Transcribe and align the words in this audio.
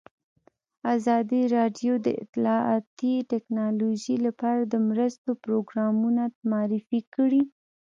ازادي 0.95 1.41
راډیو 1.55 1.93
د 2.05 2.07
اطلاعاتی 2.23 3.13
تکنالوژي 3.33 4.15
لپاره 4.25 4.61
د 4.65 4.75
مرستو 4.89 5.29
پروګرامونه 5.43 6.23
معرفي 6.51 7.01
کړي. 7.15 7.41